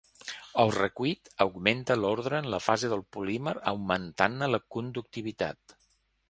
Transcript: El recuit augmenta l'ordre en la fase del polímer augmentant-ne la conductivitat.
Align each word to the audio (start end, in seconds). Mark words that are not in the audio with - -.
El 0.61 0.71
recuit 0.75 1.27
augmenta 1.45 1.97
l'ordre 1.99 2.39
en 2.43 2.47
la 2.53 2.61
fase 2.69 2.91
del 2.95 3.05
polímer 3.17 3.53
augmentant-ne 3.73 4.49
la 4.55 4.63
conductivitat. 4.79 5.77